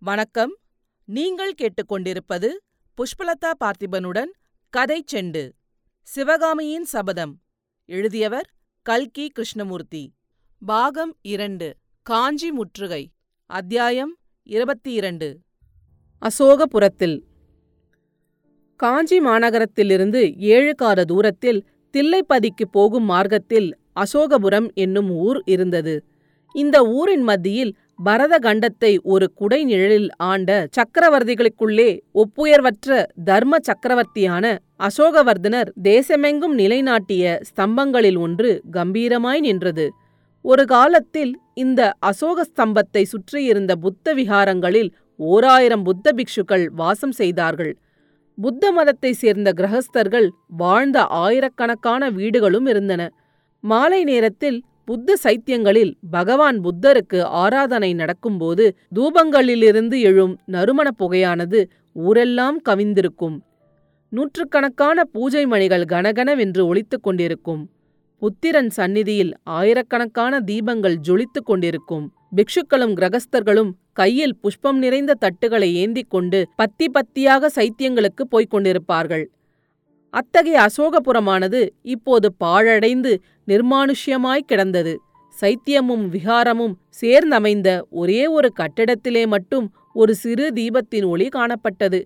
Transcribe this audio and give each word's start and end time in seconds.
வணக்கம். 0.00 0.56
நீங்கள் 1.04 1.54
கேட்டுக்கொண்டிருப்பது 1.58 2.48
புஷ்பலதா 2.96 3.50
பார்த்திபனுடன் 3.64 4.30
கதை 4.70 5.04
செண்டு 5.12 5.50
சிவகாமியின் 6.02 6.84
சபதம். 6.84 7.40
எழுதியவர் 7.84 8.50
கல்கி 8.82 9.28
கிருஷ்ணமூர்த்தி. 9.28 10.12
பாகம் 10.66 11.16
இரண்டு 11.22 11.76
காஞ்சி 12.02 12.50
முற்றுகை 12.50 13.10
அத்தியாயம் 13.46 14.16
இருபத்தி 14.42 14.92
இரண்டு 14.92 15.40
அசோகபுரத்தில். 16.22 17.22
காஞ்சி 18.76 19.20
மாநகரத்திலிருந்து 19.20 20.36
ஏழு 20.36 20.74
காத 20.74 21.04
தூரத்தில் 21.04 21.66
தில்லைப்பதிக்கு 21.92 22.64
போகும் 22.70 23.04
மார்க்கத்தில் 23.04 23.78
அசோகபுரம் 23.96 24.72
என்னும் 24.74 25.10
ஊர் 25.10 25.42
இருந்தது. 25.44 26.04
இந்த 26.52 26.86
ஊரின் 26.86 27.22
மத்தியில் 27.22 27.76
பரத 27.98 28.34
கண்டத்தை 28.38 28.90
ஒரு 29.02 29.26
குடைநிழலில் 29.40 30.08
ஆண்ட 30.16 30.50
சக்கரவர்த்திகளுக்குள்ளே 30.76 31.88
ஒப்புயர்வற்ற 32.14 32.98
தர்ம 33.24 33.56
சக்கரவர்த்தியான 33.66 34.44
அசோகவர்தனர் 34.80 35.70
தேசமெங்கும் 35.82 36.54
நிலைநாட்டிய 36.54 37.24
ஸ்தம்பங்களில் 37.48 38.18
ஒன்று 38.18 38.50
கம்பீரமாய் 38.72 39.40
நின்றது. 39.40 39.86
ஒரு 40.44 40.64
காலத்தில் 40.64 41.32
இந்த 41.54 41.80
அசோக 42.00 42.44
ஸ்தம்பத்தை 42.44 43.02
சுற்றியிருந்த 43.02 43.72
புத்த 43.76 44.14
விகாரங்களில் 44.14 44.90
ஓராயிரம் 45.20 45.82
புத்த 45.82 46.12
பிக்ஷுக்கள் 46.16 46.66
வாசம் 46.72 47.12
செய்தார்கள். 47.12 47.72
புத்த 48.38 48.64
மதத்தை 48.72 49.12
சேர்ந்த 49.12 49.48
கிரகஸ்தர்கள் 49.52 50.28
வாழ்ந்த 50.56 50.98
ஆயிரக்கணக்கான 51.04 52.10
வீடுகளும் 52.10 52.66
இருந்தன. 52.66 53.02
மாலை 53.64 54.00
நேரத்தில் 54.04 54.58
புத்த 54.88 55.16
சைத்தியங்களில் 55.22 55.94
பகவான் 56.10 56.60
புத்தருக்கு 56.60 57.20
ஆராதனை 57.22 57.94
நடக்கும்போது 57.94 58.76
தூபங்களிலிருந்து 58.94 60.00
எழும் 60.00 60.38
நறுமணப் 60.46 60.96
புகையானது 60.98 61.68
ஊரெல்லாம் 61.92 62.62
கவிந்திருக்கும். 62.68 63.40
நூற்றுக்கணக்கான 64.08 65.04
பூஜை 65.04 65.46
மணிகள் 65.46 65.84
கனகனவென்று 65.84 66.64
ஒழித்துக் 66.64 67.02
கொண்டிருக்கும். 67.02 67.70
புத்திரன் 68.18 68.70
சந்நிதியில் 68.70 69.34
ஆயிரக்கணக்கான 69.42 70.40
தீபங்கள் 70.40 70.96
ஜொலித்துக் 71.08 71.44
கொண்டிருக்கும். 71.44 72.12
பிக்ஷுக்களும் 72.36 72.94
கிரகஸ்தர்களும் 72.94 73.70
கையில் 73.92 74.36
புஷ்பம் 74.36 74.78
நிறைந்த 74.78 75.14
தட்டுகளை 75.14 75.74
ஏந்திக் 75.74 76.10
கொண்டு 76.10 76.48
பத்தி 76.56 76.86
பத்தியாக 76.86 77.46
சைத்தியங்களுக்கு 77.54 78.22
போய்க் 78.28 78.54
கொண்டிருப்பார்கள். 78.54 79.24
அத்தகைய 80.18 80.58
அசோகபுரமானது 80.66 81.60
இப்போது 81.94 82.28
பாழடைந்து 82.44 83.12
நிர்மானுஷ்யமாய் 83.48 84.48
கிடந்தது. 84.50 84.92
சைத்தியமும் 85.34 86.04
விகாரமும் 86.14 86.74
சேர்ந்தமைந்த 87.00 87.68
ஒரே 88.00 88.22
ஒரு 88.36 88.48
கட்டிடத்திலே 88.60 89.24
மட்டும் 89.26 89.66
ஒரு 89.92 90.12
சிறு 90.14 90.46
தீபத்தின் 90.50 91.06
ஒளி 91.06 91.26
காணப்பட்டது. 91.36 92.00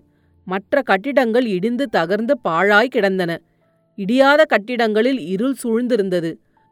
மற்ற 0.46 0.82
கட்டிடங்கள் 0.82 1.46
இடிந்து 1.56 1.84
தகர்ந்து 1.96 2.34
பாழாய் 2.42 2.94
கிடந்தன. 2.94 3.32
இடியாத 3.98 4.40
கட்டிடங்களில் 4.44 5.20
இருள் 5.34 5.56
சூழ்ந்திருந்தது. 5.62 6.30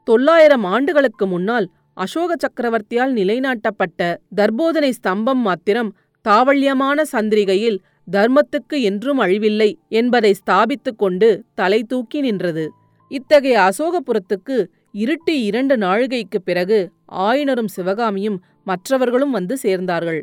தொள்ளாயிரம் 0.08 0.64
ஆண்டுகளுக்கு 0.64 1.24
முன்னால் 1.26 1.66
அசோக 1.94 2.36
சக்கரவர்த்தியால் 2.44 3.12
நிலைநாட்டப்பட்ட 3.18 4.00
தர்போதனை 4.36 4.90
ஸ்தம்பம் 4.98 5.42
மாத்திரம் 5.46 5.90
தாவள்யமான 6.28 7.02
சந்திரிகையில் 7.12 7.78
தர்மத்துக்கு 8.12 8.80
என்றும் 8.80 9.20
அழிவில்லை 9.20 9.74
என்பதை 9.88 10.34
ஸ்தாபித்துக் 10.40 10.96
கொண்டு 10.96 11.44
தலை 11.54 11.84
தூக்கி 11.84 12.20
நின்றது. 12.20 12.72
இத்தகைய 13.08 13.56
அசோகபுரத்துக்கு 13.60 14.56
இருட்டி 14.94 15.30
இரண்டு 15.30 15.76
நாழிகைக்குப் 15.76 16.44
பிறகு 16.44 16.92
ஆயனரும் 17.12 17.66
சிவகாமியும் 17.66 18.44
மற்றவர்களும் 18.64 19.30
வந்து 19.30 19.58
சேர்ந்தார்கள். 19.62 20.22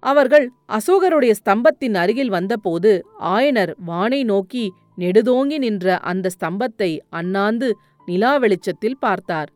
அவர்கள் 0.00 0.50
அசோகருடைய 0.68 1.32
ஸ்தம்பத்தின் 1.32 1.94
அருகில் 1.94 2.28
வந்தபோது 2.28 3.06
ஆயனர் 3.20 3.74
வானை 3.84 4.24
நோக்கி 4.24 4.72
நெடுதோங்கி 4.98 5.58
நின்ற 5.58 5.98
அந்த 5.98 6.30
ஸ்தம்பத்தை 6.40 6.98
அண்ணாந்து 7.08 7.76
நிலா 8.06 8.36
வெளிச்சத்தில் 8.36 8.98
பார்த்தார். 8.98 9.50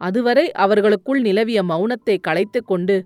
அதுவரை 0.00 0.52
அவர்களுக்குள் 0.52 1.20
நிலவிய 1.20 1.62
மௌனத்தை 1.62 2.20
களைத்துக் 2.20 2.66
கொண்டு 2.66 3.04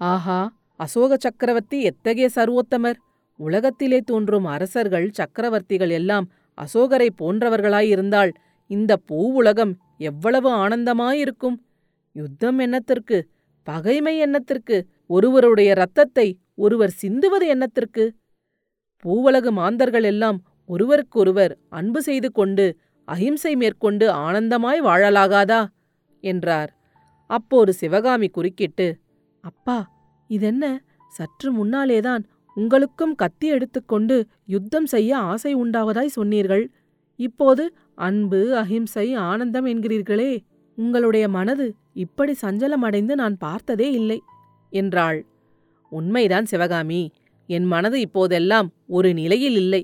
ஆஹா 0.00 0.40
அசோக 0.82 1.16
சக்கரவர்த்தி 1.16 1.82
எத்தகைய 1.82 2.28
சர்வோத்தமர்? 2.34 2.98
உலகத்திலே 3.36 3.98
தோன்றும் 4.00 4.44
அரசர்கள் 4.44 5.10
சக்கரவர்த்திகள் 5.10 5.90
எல்லாம் 5.90 6.26
அசோகரை 6.58 7.08
போன்றவர்களாயிருந்தால் 7.18 8.32
இந்த 8.66 8.96
பூவுலகம் 9.08 9.72
எவ்வளவு 9.98 10.50
ஆனந்தமாயிருக்கும்? 10.50 11.56
யுத்தம் 12.12 12.58
என்னத்திற்கு? 12.58 13.18
பகைமை 13.62 14.14
என்னத்திற்கு? 14.22 14.76
ஒருவருடைய 15.06 15.70
இரத்தத்தை 15.70 16.26
ஒருவர் 16.54 16.94
சிந்துவது 17.02 17.46
என்னத்திற்கு? 17.54 18.04
பூவுலகு 19.04 19.50
மாந்தர்கள் 19.50 20.02
எல்லாம் 20.02 20.38
ஒருவருக்கொருவர் 20.66 21.52
அன்பு 21.68 22.02
செய்து 22.02 22.28
கொண்டு 22.32 22.66
அகிம்சை 23.08 23.56
மேற்கொண்டு 23.56 24.06
ஆனந்தமாய் 24.10 24.80
வாழலாகாதா? 24.80 25.60
என்றார். 26.24 26.70
அப்போது 27.30 27.72
சிவகாமி 27.72 28.28
குறுக்கிட்டு 28.28 28.86
அப்பா 29.40 29.76
இதென்ன? 30.36 30.64
சற்று 31.08 31.48
முன்னாலேதான் 31.52 32.22
உங்களுக்கும் 32.56 33.14
கத்தி 33.14 33.46
எடுத்துக்கொண்டு 33.46 34.16
யுத்தம் 34.46 34.86
செய்ய 34.86 35.10
ஆசை 35.30 35.52
உண்டாவதாய் 35.56 36.16
சொன்னீர்கள். 36.18 36.64
இப்போது 37.20 37.64
அன்பு 37.94 38.40
அகிம்சை 38.56 39.06
ஆனந்தம் 39.14 39.66
என்கிறீர்களே. 39.66 40.32
உங்களுடைய 40.78 41.24
மனது 41.28 41.66
இப்படி 41.94 42.32
சஞ்சலமடைந்து 42.42 43.14
நான் 43.14 43.36
பார்த்ததே 43.36 43.88
இல்லை 43.92 44.18
என்றாள். 44.72 45.18
உண்மைதான் 45.92 46.44
சிவகாமி 46.44 47.02
என் 47.48 47.64
மனது 47.64 47.96
இப்போதெல்லாம் 48.00 48.68
ஒரு 48.88 49.14
நிலையில் 49.14 49.56
இல்லை. 49.56 49.82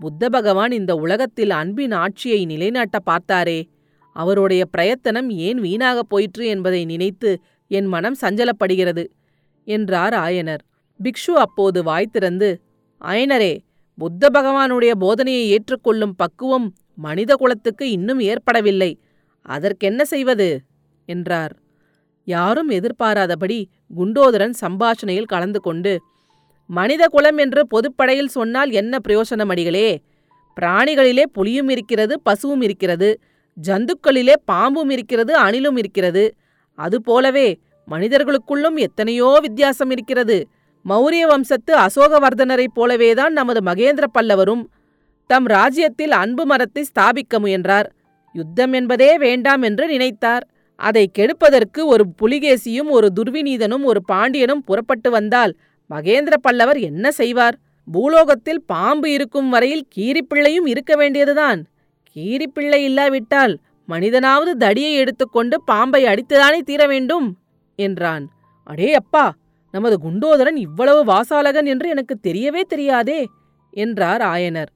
புத்த 0.00 0.28
பகவான் 0.28 0.72
இந்த 0.72 0.92
உலகத்தில் 0.94 1.52
அன்பின் 1.60 1.94
ஆட்சியை 2.02 2.40
நிலைநாட்ட 2.44 2.98
பார்த்தாரே. 3.10 3.60
அவருடைய 4.16 4.62
பிரயத்தனம் 4.66 5.30
ஏன் 5.46 5.60
வீணாகப் 5.60 6.08
போயிற்று 6.08 6.44
என்பதை 6.46 6.84
நினைத்து 6.84 7.30
என் 7.70 7.86
மனம் 7.86 8.16
சஞ்சலப்படுகிறது. 8.20 9.04
என்றார் 9.64 10.14
ஆயனர். 10.14 10.62
பிக்ஷு 11.00 11.32
அப்போது 11.36 11.82
வாய் 11.82 12.12
திறந்து 12.12 12.48
அயனரே 13.00 13.58
புத்த 13.98 14.28
பகவானுடைய 14.32 14.92
போதனையை 15.00 15.44
ஏற்றுக்கொள்ளும் 15.46 16.14
பக்குவம் 16.16 16.74
மனித 16.94 17.34
குலத்துக்கு 17.34 17.90
இன்னும் 17.90 18.20
ஏற்படவில்லை. 18.20 18.90
அதற்கென்ன 19.46 20.04
செய்வது? 20.04 20.48
என்றார். 21.08 21.54
யாரும் 22.24 22.70
எதிர்பாராதபடி 22.70 23.58
குண்டோதரன் 23.96 24.54
சம்பாஷணையில் 24.60 25.30
கலந்து 25.32 25.60
கொண்டு 25.60 25.92
மனித 26.70 27.06
குலம் 27.06 27.38
என்று 27.38 27.62
பொதுப்படையில் 27.70 28.34
சொன்னால் 28.36 28.70
என்ன 28.70 28.98
பிரயோசனம் 29.08 29.50
அடிகளே? 29.50 29.88
பிராணிகளிலே 30.56 31.24
புலியும் 31.32 31.68
இருக்கிறது 31.68 32.20
பசுவும் 32.20 32.60
இருக்கிறது 32.60 33.20
ஜந்துக்களிலே 33.56 34.34
பாம்பும் 34.44 34.90
இருக்கிறது 34.90 35.32
அணிலும் 35.38 35.76
இருக்கிறது. 35.76 36.24
அதுபோலவே 36.78 37.48
மனிதர்களுக்குள்ளும் 37.88 38.76
எத்தனையோ 38.76 39.38
வித்தியாசம் 39.40 39.90
இருக்கிறது. 39.90 40.48
மௌரிய 40.84 41.26
வம்சத்து 41.26 41.72
அசோகவர்தனரைப் 41.76 42.76
போலவேதான் 42.76 43.28
நமது 43.28 43.60
மகேந்திர 43.60 44.04
பல்லவரும் 44.12 44.64
தம் 45.26 45.46
ராஜ்யத்தில் 45.46 46.10
அன்பு 46.10 46.46
மரத்தை 46.46 46.84
ஸ்தாபிக்க 46.84 47.38
முயன்றார். 47.38 47.88
யுத்தம் 48.32 48.72
என்பதே 48.72 49.18
வேண்டாம் 49.18 49.62
என்று 49.62 49.86
நினைத்தார். 49.86 50.44
அதை 50.76 51.10
கெடுப்பதற்கு 51.18 51.80
ஒரு 51.84 52.04
புலிகேசியும் 52.22 52.88
ஒரு 52.88 53.08
துர்விநீதனும் 53.20 53.82
ஒரு 53.82 54.02
பாண்டியனும் 54.04 54.64
புறப்பட்டு 54.64 55.10
வந்தால் 55.10 55.56
மகேந்திர 55.90 56.34
பல்லவர் 56.40 56.78
என்ன 56.80 57.10
செய்வார்? 57.10 57.56
பூலோகத்தில் 57.92 58.62
பாம்பு 58.66 59.10
இருக்கும் 59.10 59.48
வரையில் 59.48 59.86
கீரிப்பிள்ளையும் 59.96 60.66
இருக்க 60.66 60.96
வேண்டியதுதான். 60.96 61.60
கீரிப்பிள்ளை 62.16 62.80
இல்லாவிட்டால் 62.88 63.54
மனிதனாவது 63.88 64.52
தடியை 64.56 64.92
எடுத்துக்கொண்டு 64.94 65.56
பாம்பை 65.64 66.04
அடித்துதானே 66.04 66.60
தீர 66.60 66.86
வேண்டும்? 66.86 67.26
என்றான். 67.78 68.24
அடே 68.66 68.94
அப்பா 68.94 69.34
நமது 69.74 69.96
குண்டோதரன் 69.98 70.56
இவ்வளவு 70.56 71.04
வாசாலகன் 71.04 71.66
என்று 71.66 71.88
எனக்கு 71.88 72.14
தெரியவே 72.22 72.60
தெரியாதே 72.60 73.20
என்றார் 73.70 74.20
ஆயனர். 74.20 74.70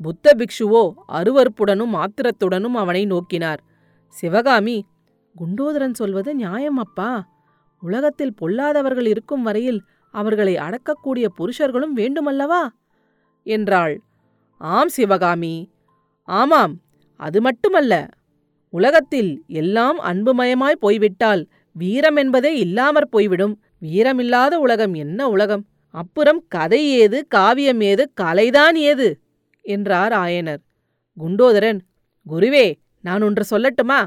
புத்த 0.00 0.34
பிக்ஷுவோ 0.36 0.82
அருவறுப்புடனும் 1.08 1.94
ஆத்திரத்துடனும் 1.96 2.76
அவனை 2.76 3.02
நோக்கினார். 3.06 3.60
சிவகாமி 4.08 4.84
குண்டோதரன் 5.34 5.92
சொல்வது 5.92 6.34
நியாயம் 6.34 6.76
அப்பா. 6.76 7.26
உலகத்தில் 7.82 8.36
பொல்லாதவர்கள் 8.40 9.06
இருக்கும் 9.06 9.42
வரையில் 9.42 9.80
அவர்களை 10.14 10.54
அடக்கக்கூடிய 10.56 11.26
புருஷர்களும் 11.38 11.94
வேண்டுமல்லவா? 11.96 12.62
என்றாள். 13.46 13.94
ஆம் 14.60 14.88
சிவகாமி 14.88 15.70
ஆமாம் 16.28 16.74
அது 17.20 17.40
மட்டுமல்ல. 17.40 17.94
உலகத்தில் 18.74 19.44
எல்லாம் 19.46 19.98
அன்புமயமாய் 20.00 20.80
போய்விட்டால் 20.80 21.42
வீரம் 21.76 22.16
என்பதே 22.16 22.52
இல்லாமற் 22.56 23.10
போய்விடும். 23.10 23.54
வீரமில்லாத 23.82 24.54
உலகம் 24.54 24.94
என்ன 24.94 25.28
உலகம்? 25.28 25.64
அப்புறம் 25.94 26.40
கதை 26.48 26.82
ஏது 26.98 27.18
காவியம் 27.26 27.80
ஏது 27.80 28.04
கலைதான் 28.20 28.76
ஏது? 28.90 29.08
என்றார் 29.64 30.12
ஆயனர். 30.12 30.60
குண்டோதரன் 31.16 31.80
குருவே 32.26 32.66
நான் 33.00 33.22
ஒன்று 33.22 33.44
சொல்லட்டுமா? 33.50 34.00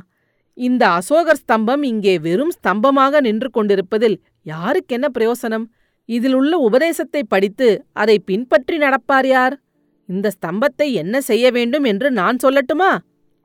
இந்த 0.58 0.84
அசோகர் 0.90 1.42
ஸ்தம்பம் 1.42 1.84
இங்கே 1.84 2.14
வெறும் 2.20 2.54
ஸ்தம்பமாக 2.58 3.22
நின்று 3.22 3.50
கொண்டிருப்பதில் 3.50 4.18
யாருக்கென்ன 4.46 5.08
பிரயோசனம்? 5.18 5.66
இதிலுள்ள 6.10 6.54
உபதேசத்தை 6.58 7.22
படித்து 7.24 7.68
அதை 7.94 8.20
பின்பற்றி 8.20 8.78
நடப்பார் 8.78 9.28
யார்? 9.28 9.56
இந்த 10.10 10.28
ஸ்தம்பத்தை 10.38 10.88
என்ன 10.94 11.22
செய்ய 11.22 11.46
வேண்டும் 11.52 11.84
என்று 11.84 12.12
நான் 12.12 12.38
சொல்லட்டுமா? 12.44 12.92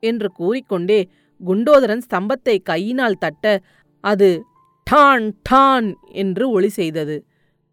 என்று 0.02 0.28
கூறிக்கொண்டே 0.32 1.00
குண்டோதரன் 1.40 2.02
ஸ்தம்பத்தை 2.10 2.56
கையினால் 2.62 3.18
தட்ட 3.18 3.44
அது 4.04 4.28
டான் 4.86 5.26
டான் 5.48 5.88
என்று 6.22 6.44
ஒளி 6.50 6.70
செய்தது. 6.78 7.16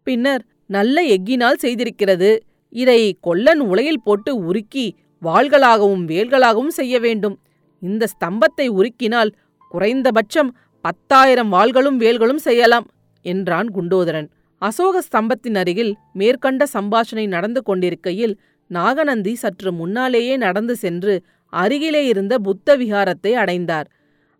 பின்னர் 0.06 0.42
நல்ல 0.66 1.02
எக்கினால் 1.16 1.62
செய்திருக்கிறது. 1.62 2.30
இதை 2.72 3.00
கொல்லன் 3.20 3.62
உலையில் 3.70 4.04
போட்டு 4.04 4.32
உருக்கி 4.48 4.86
வாள்களாகவும் 5.22 6.04
வேல்களாகவும் 6.12 6.74
செய்ய 6.78 6.94
வேண்டும். 7.00 7.36
இந்த 7.82 8.04
ஸ்தம்பத்தை 8.14 8.66
உருக்கினால் 8.78 9.30
குறைந்தபட்சம் 9.74 10.50
பத்தாயிரம் 10.84 11.50
வாள்களும் 11.54 11.98
வேல்களும் 12.04 12.42
செய்யலாம் 12.46 12.86
என்றான் 13.24 13.68
குண்டோதரன். 13.76 14.28
அசோக 14.62 15.02
ஸ்தம்பத்தின் 15.08 15.58
அருகில் 15.60 15.92
மேற்கண்ட 16.12 16.62
சம்பாஷணை 16.76 17.26
நடந்து 17.26 17.60
கொண்டிருக்கையில் 17.62 18.34
நாகநந்தி 18.70 19.32
சற்று 19.34 19.70
முன்னாலேயே 19.72 20.34
நடந்து 20.36 20.74
சென்று 20.76 21.14
அருகிலே 21.52 22.02
இருந்த 22.06 22.34
புத்த 22.38 22.76
விகாரத்தை 22.76 23.32
அடைந்தார். 23.42 23.88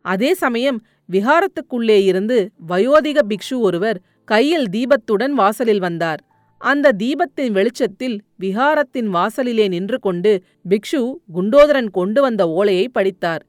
அதே 0.04 0.30
சமயம் 0.34 0.78
விகாரத்துக்குள்ளே 1.10 1.98
இருந்து 2.02 2.38
வயோதிக 2.68 3.18
பிக்ஷு 3.28 3.56
ஒருவர் 3.58 3.98
கையில் 4.24 4.66
தீபத்துடன் 4.70 5.34
வாசலில் 5.40 5.78
வந்தார். 5.78 6.20
அந்த 6.60 6.92
தீபத்தின் 6.92 7.52
வெளிச்சத்தில் 7.52 8.16
விகாரத்தின் 8.40 9.08
வாசலிலே 9.08 9.66
நின்று 9.68 9.98
கொண்டு 9.98 10.32
பிக்ஷு 10.68 11.00
குண்டோதரன் 11.34 11.90
கொண்டு 11.90 12.20
வந்த 12.20 12.42
ஓலையை 12.48 12.88
படித்தார். 12.88 13.42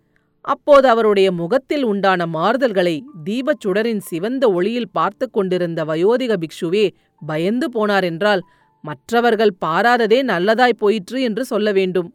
அப்போது 0.46 0.88
அவருடைய 0.88 1.32
முகத்தில் 1.32 1.84
உண்டான 1.84 2.26
மாறுதல்களை 2.26 2.96
தீபச் 3.24 3.62
சுடரின் 3.64 4.02
சிவந்த 4.02 4.44
ஒளியில் 4.52 4.94
பார்த்து 4.94 5.26
கொண்டிருந்த 5.30 5.86
வயோதிக 5.86 6.36
பிக்ஷுவே 6.44 6.86
பயந்து 7.26 7.68
போனார் 7.76 8.04
என்றால் 8.04 8.42
மற்றவர்கள் 8.84 9.54
பாராததே 9.66 10.20
நல்லதாய் 10.24 10.80
போயிற்று 10.80 11.18
என்று 11.22 11.44
சொல்ல 11.46 11.72
வேண்டும். 11.72 12.10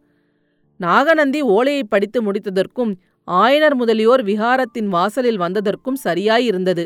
நாகநந்தி 0.80 1.40
ஓலையை 1.56 1.84
படித்து 1.84 2.18
முடித்ததற்கும் 2.22 2.92
ஆயனர் 3.28 3.74
முதலியோர் 3.74 4.22
விகாரத்தின் 4.24 4.88
வாசலில் 4.88 5.40
வந்ததற்கும் 5.40 5.98
சரியாயிருந்தது. 6.04 6.84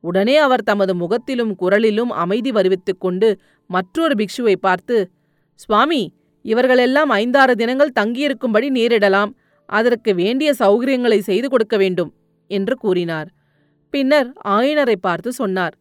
உடனே 0.00 0.36
அவர் 0.36 0.62
தமது 0.62 0.94
முகத்திலும் 0.94 1.52
குரலிலும் 1.62 2.12
அமைதி 2.22 2.50
வருவித்துக் 2.50 3.00
கொண்டு 3.00 3.28
மற்றொரு 3.70 4.14
பிக்ஷுவை 4.14 4.54
பார்த்து 4.60 4.96
சுவாமி 5.54 6.02
இவர்களெல்லாம் 6.44 7.08
ஐந்தாறு 7.08 7.54
தினங்கள் 7.54 7.96
தங்கியிருக்கும்படி 8.00 8.68
நேரிடலாம். 8.70 9.30
அதற்கு 9.68 10.14
வேண்டிய 10.14 10.54
சௌகரியங்களை 10.58 11.18
செய்து 11.18 11.48
கொடுக்க 11.48 11.76
வேண்டும் 11.76 12.14
என்று 12.50 12.74
கூறினார். 12.76 13.28
பின்னர் 13.90 14.32
ஆயனரை 14.44 14.96
பார்த்து 15.00 15.32
சொன்னார் 15.32 15.74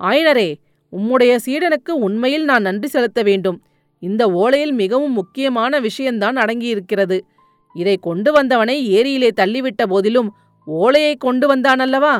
ஆயனரே 0.00 0.50
உம்முடைய 0.92 1.32
சீடனுக்கு 1.46 1.92
உண்மையில் 2.06 2.44
நான் 2.44 2.62
நன்றி 2.62 2.88
செலுத்த 2.88 3.22
வேண்டும். 3.22 3.62
இந்த 4.02 4.22
ஓலையில் 4.26 4.72
மிகவும் 4.72 5.12
முக்கியமான 5.12 5.80
விஷயந்தான் 5.80 6.36
அடங்கியிருக்கிறது. 6.36 7.18
இதை 7.74 7.96
கொண்டு 7.96 8.32
வந்தவனை 8.32 8.88
ஏரியிலே 8.88 9.30
தள்ளிவிட்ட 9.36 9.82
போதிலும் 9.86 10.34
ஓலையை 10.66 11.16
கொண்டு 11.16 11.56
வந்தானல்லவா? 11.56 12.18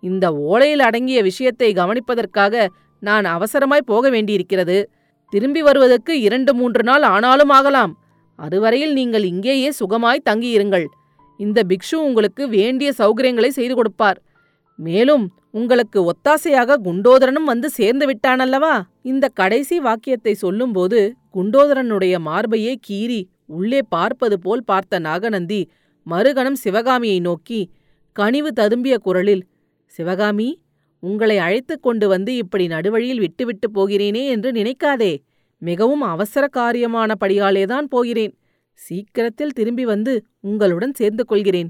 இந்த 0.00 0.32
ஓலையில் 0.32 0.78
அடங்கிய 0.78 1.22
விஷயத்தை 1.22 1.72
கவனிப்பதற்காக 1.72 2.66
நான் 2.98 3.24
அவசரமாய் 3.24 3.80
போக 3.86 4.10
வேண்டியிருக்கிறது. 4.10 4.88
திரும்பி 5.28 5.62
வருவதற்கு 5.62 6.20
இரண்டு 6.20 6.54
மூன்று 6.54 6.82
நாள் 6.82 7.02
ஆனாலும் 7.02 7.48
ஆகலாம். 7.48 7.96
அதுவரையில் 8.36 8.92
நீங்கள் 8.92 9.24
இங்கேயே 9.24 9.72
சுகமாய் 9.80 10.26
தங்கியிருங்கள். 10.30 10.86
இந்த 11.36 11.62
பிக்ஷு 11.62 11.92
உங்களுக்கு 11.92 12.48
வேண்டிய 12.48 12.92
சௌகரியங்களை 12.98 13.48
செய்து 13.48 13.74
கொடுப்பார். 13.74 14.18
மேலும் 14.76 15.32
உங்களுக்கு 15.50 16.12
ஒத்தாசையாக 16.12 16.78
குண்டோதரனும் 16.84 17.44
வந்து 17.44 17.70
சேர்ந்து 17.70 18.06
விட்டானல்லவா? 18.06 18.82
இந்த 19.02 19.28
கடைசி 19.28 19.78
வாக்கியத்தை 19.78 20.34
சொல்லும்போது 20.34 21.14
குண்டோதரனுடைய 21.34 22.18
மார்பையே 22.18 22.74
கீறி 22.86 23.28
உள்ளே 23.46 23.80
பார்ப்பது 23.88 24.38
போல் 24.38 24.64
பார்த்த 24.64 24.98
நாகநந்தி 24.98 25.70
மறுகணம் 26.10 26.60
சிவகாமியை 26.64 27.20
நோக்கி 27.20 27.70
கனிவு 28.12 28.52
ததும்பிய 28.60 28.96
குரலில் 28.98 29.44
சிவகாமி 29.86 30.62
உங்களை 31.00 31.38
அழைத்துக் 31.38 31.82
கொண்டு 31.82 32.08
வந்து 32.08 32.36
இப்படி 32.36 32.66
நடுவழியில் 32.66 33.18
விட்டுவிட்டு 33.18 33.70
போகிறேனே 33.70 34.26
என்று 34.26 34.52
நினைக்காதே. 34.52 35.18
மிகவும் 35.58 36.00
அவசர 36.00 36.48
காரியமான 36.56 37.14
படியாலேதான் 37.20 37.86
போகிறேன். 37.88 38.38
சீக்கிரத்தில் 38.72 39.52
திரும்பி 39.52 39.84
வந்து 39.84 40.24
உங்களுடன் 40.40 40.94
சேர்ந்து 40.94 41.24
கொள்கிறேன் 41.24 41.68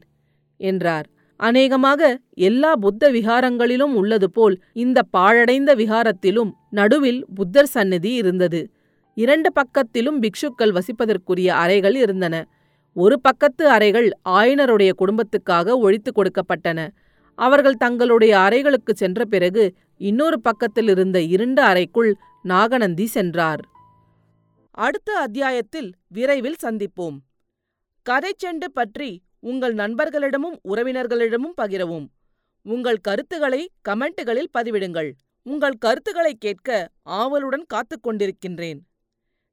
என்றார். 0.57 1.07
அநேகமாக 1.37 2.19
எல்லா 2.31 2.77
புத்த 2.77 3.13
விகாரங்களிலும் 3.13 3.95
உள்ளது 3.95 4.31
போல் 4.31 4.63
இந்த 4.73 5.03
பாழடைந்த 5.03 5.75
விகாரத்திலும் 5.75 6.51
நடுவில் 6.71 7.25
புத்தர் 7.35 7.67
சந்நிதி 7.67 8.15
இருந்தது. 8.15 8.71
இரண்டு 9.15 9.53
பக்கத்திலும் 9.53 10.21
பிக்ஷுக்கள் 10.21 10.79
வசிப்பதற்குரிய 10.79 11.49
அறைகள் 11.49 11.95
இருந்தன. 11.95 12.49
ஒரு 12.93 13.21
பக்கத்து 13.21 13.69
அறைகள் 13.69 14.11
ஆயனருடைய 14.29 14.91
குடும்பத்துக்காக 14.99 15.77
ஒழித்து 15.77 16.13
கொடுக்கப்பட்டன. 16.13 16.89
அவர்கள் 17.35 17.75
தங்களுடைய 17.75 18.39
அறைகளுக்கு 18.39 18.95
சென்ற 18.95 19.25
பிறகு 19.25 19.75
இன்னொரு 19.97 20.41
பக்கத்தில் 20.41 20.89
இருந்த 20.89 21.21
இருண்ட 21.21 21.65
அறைக்குள் 21.65 22.17
நாகநந்தி 22.43 23.07
சென்றார். 23.07 23.61
அடுத்த 24.71 25.13
அத்தியாயத்தில் 25.13 25.93
விரைவில் 26.09 26.57
சந்திப்போம். 26.63 27.17
கதைச்செண்டு 28.11 28.65
பற்றி 28.73 29.23
உங்கள் 29.41 29.75
நண்பர்களிடமும் 29.75 30.59
உறவினர்களிடமும் 30.69 31.55
பகிரவும். 31.57 32.07
உங்கள் 32.63 32.97
கருத்துக்களை 32.97 33.71
கமெண்ட்டுகளில் 33.89 34.51
பதிவிடுங்கள். 34.59 35.13
உங்கள் 35.43 35.73
கருத்துக்களை 35.73 36.35
கேட்க 36.35 36.89
ஆவலுடன் 37.03 37.65
காத்துக் 37.67 38.07
கொண்டிருக்கின்றேன். 38.07 38.79